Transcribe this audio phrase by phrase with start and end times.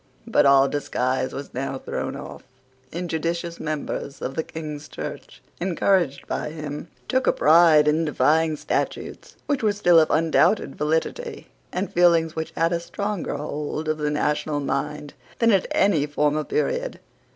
[0.25, 2.41] But all disguise was now thrown off.
[2.91, 9.35] Injudicious members of the King's Church, encouraged by him, took a pride in defying statutes
[9.45, 14.09] which were still of undoubted validity, and feelings which had a stronger hold of the
[14.09, 16.99] national mind than at any former period.